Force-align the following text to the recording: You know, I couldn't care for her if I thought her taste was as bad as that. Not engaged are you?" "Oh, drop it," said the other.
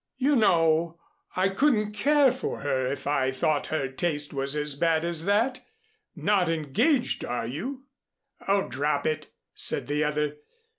You 0.17 0.35
know, 0.35 0.99
I 1.35 1.49
couldn't 1.49 1.91
care 1.91 2.31
for 2.31 2.61
her 2.61 2.87
if 2.91 3.05
I 3.05 3.29
thought 3.29 3.67
her 3.67 3.87
taste 3.87 4.33
was 4.33 4.55
as 4.55 4.73
bad 4.73 5.05
as 5.05 5.25
that. 5.25 5.63
Not 6.15 6.49
engaged 6.49 7.23
are 7.23 7.45
you?" 7.45 7.83
"Oh, 8.47 8.67
drop 8.67 9.05
it," 9.05 9.27
said 9.53 9.85
the 9.85 10.03
other. 10.03 10.37